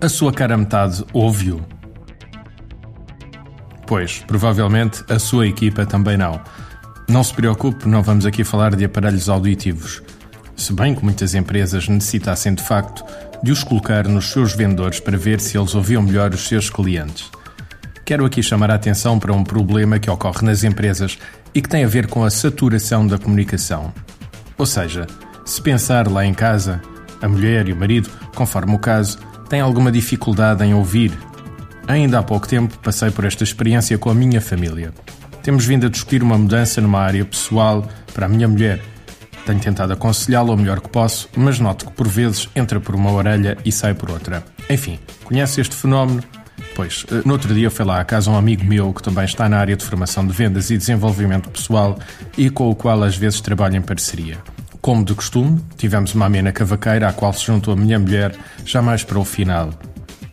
[0.00, 1.60] A sua cara metade ouve-o?
[3.86, 6.40] Pois, provavelmente a sua equipa também não.
[7.08, 10.02] Não se preocupe, não vamos aqui falar de aparelhos auditivos.
[10.54, 13.04] Se bem que muitas empresas necessitassem de facto
[13.42, 17.30] de os colocar nos seus vendedores para ver se eles ouviam melhor os seus clientes.
[18.04, 21.18] Quero aqui chamar a atenção para um problema que ocorre nas empresas
[21.54, 23.92] e que tem a ver com a saturação da comunicação.
[24.56, 25.06] Ou seja,
[25.44, 26.80] se pensar lá em casa,
[27.20, 31.12] a mulher e o marido, conforme o caso, tem alguma dificuldade em ouvir.
[31.86, 34.92] Ainda há pouco tempo passei por esta experiência com a minha família.
[35.42, 38.80] Temos vindo a discutir uma mudança numa área pessoal para a minha mulher.
[39.46, 43.10] Tenho tentado aconselhá-la o melhor que posso, mas noto que por vezes entra por uma
[43.10, 44.44] orelha e sai por outra.
[44.68, 46.22] Enfim, conhece este fenómeno?
[46.74, 49.48] Pois, eh, no outro dia foi lá à casa um amigo meu que também está
[49.48, 51.98] na área de formação de vendas e desenvolvimento pessoal
[52.36, 54.36] e com o qual às vezes trabalho em parceria.
[54.80, 58.80] Como de costume, tivemos uma amena cavaqueira à qual se juntou a minha mulher, já
[58.80, 59.70] mais para o final.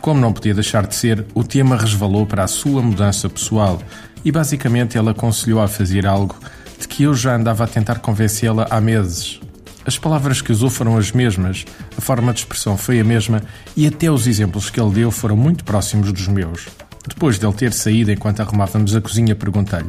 [0.00, 3.80] Como não podia deixar de ser, o tema resvalou para a sua mudança pessoal
[4.24, 6.36] e basicamente ele aconselhou a fazer algo
[6.78, 9.40] de que eu já andava a tentar convencê-la há meses.
[9.84, 11.64] As palavras que usou foram as mesmas,
[11.96, 13.40] a forma de expressão foi a mesma
[13.76, 16.66] e até os exemplos que ele deu foram muito próximos dos meus.
[17.08, 19.88] Depois dele ter saído enquanto arrumávamos a cozinha, perguntei-lhe: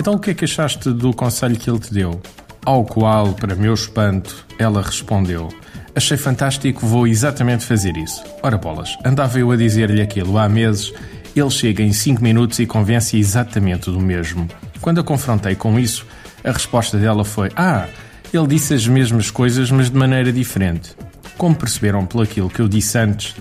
[0.00, 2.20] Então o que é que achaste do conselho que ele te deu?
[2.66, 5.48] Ao qual, para meu espanto, ela respondeu:
[5.94, 8.24] Achei fantástico, vou exatamente fazer isso.
[8.42, 10.92] Ora bolas, andava eu a dizer-lhe aquilo há meses,
[11.36, 14.48] ele chega em 5 minutos e convence exatamente do mesmo.
[14.80, 16.06] Quando a confrontei com isso,
[16.42, 17.86] a resposta dela foi: Ah,
[18.32, 20.96] ele disse as mesmas coisas, mas de maneira diferente.
[21.36, 23.36] Como perceberam pelo aquilo que eu disse antes,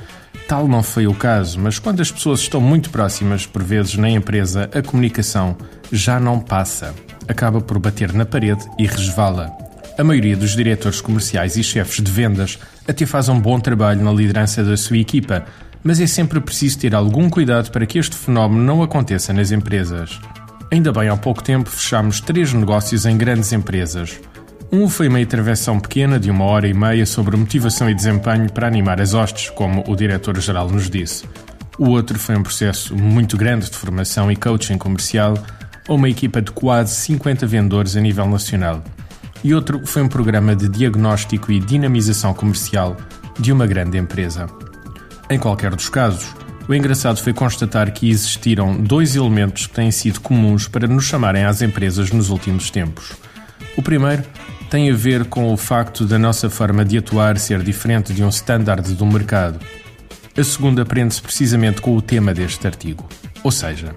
[0.50, 4.10] tal não foi o caso, mas quando as pessoas estão muito próximas, por vezes na
[4.10, 5.56] empresa, a comunicação
[5.92, 6.94] já não passa
[7.28, 9.52] acaba por bater na parede e resvala.
[9.98, 12.58] A maioria dos diretores comerciais e chefes de vendas
[12.88, 15.46] até faz um bom trabalho na liderança da sua equipa,
[15.84, 20.20] mas é sempre preciso ter algum cuidado para que este fenómeno não aconteça nas empresas.
[20.72, 24.20] Ainda bem, há pouco tempo fechámos três negócios em grandes empresas.
[24.72, 28.66] Um foi uma intervenção pequena de uma hora e meia sobre motivação e desempenho para
[28.66, 31.26] animar as hostes, como o diretor-geral nos disse.
[31.78, 35.38] O outro foi um processo muito grande de formação e coaching comercial
[35.88, 38.84] a uma equipa de quase 50 vendedores a nível nacional.
[39.44, 42.96] E outro foi um programa de diagnóstico e dinamização comercial
[43.38, 44.48] de uma grande empresa.
[45.30, 46.34] Em qualquer dos casos,
[46.68, 51.44] o engraçado foi constatar que existiram dois elementos que têm sido comuns para nos chamarem
[51.44, 53.12] às empresas nos últimos tempos.
[53.76, 54.24] O primeiro
[54.70, 58.30] tem a ver com o facto da nossa forma de atuar ser diferente de um
[58.30, 59.60] standard do mercado.
[60.38, 63.08] A segunda prende-se precisamente com o tema deste artigo,
[63.44, 63.94] ou seja,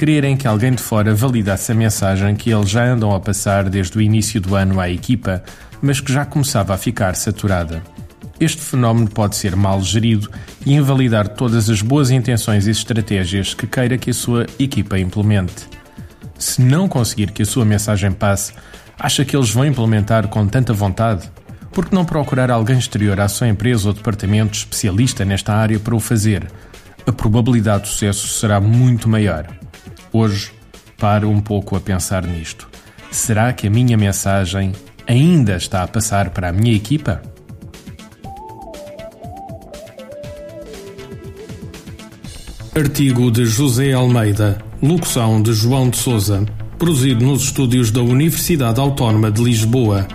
[0.00, 3.98] quererem que alguém de fora validasse a mensagem que eles já andam a passar desde
[3.98, 5.44] o início do ano à equipa,
[5.82, 7.82] mas que já começava a ficar saturada.
[8.40, 10.30] Este fenómeno pode ser mal gerido
[10.64, 15.68] e invalidar todas as boas intenções e estratégias que queira que a sua equipa implemente.
[16.38, 18.54] Se não conseguir que a sua mensagem passe,
[18.98, 21.30] acha que eles vão implementar com tanta vontade?
[21.74, 25.94] Por que não procurar alguém exterior à sua empresa ou departamento especialista nesta área para
[25.94, 26.50] o fazer?
[27.06, 29.59] A probabilidade de sucesso será muito maior.
[30.12, 30.52] Hoje,
[30.98, 32.68] paro um pouco a pensar nisto.
[33.10, 34.72] Será que a minha mensagem
[35.06, 37.22] ainda está a passar para a minha equipa?
[42.76, 46.46] Artigo de José Almeida, locução de João de Souza,
[46.78, 50.06] produzido nos estúdios da Universidade Autónoma de Lisboa.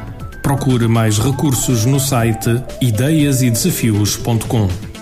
[0.42, 4.95] Procure mais recursos no site ideiasedesafios.com.